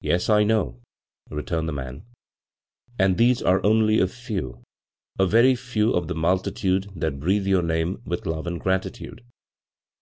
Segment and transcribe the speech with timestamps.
[0.00, 0.82] "Yes, I know,"
[1.30, 2.02] returned the man,
[2.98, 4.64] "and these are only a few—
[5.20, 9.24] a very few of the mul titude that breathe your name with love and gratitude.